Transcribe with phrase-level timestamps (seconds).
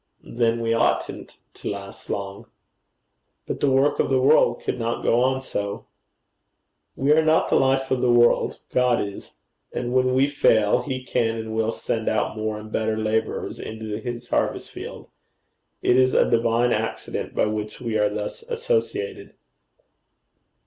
[0.23, 2.47] 'Then we oughtn't to last long.'
[3.45, 5.85] 'But the work of the world could not go on so.'
[6.95, 8.61] 'We are not the life of the world.
[8.71, 9.33] God is.
[9.71, 13.97] And when we fail, he can and will send out more and better labourers into
[13.99, 15.07] his harvest field.
[15.83, 19.35] It is a divine accident by which we are thus associated.'